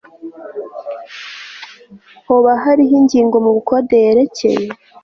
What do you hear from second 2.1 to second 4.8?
Hoba hariho ingingo mubukode yerekeye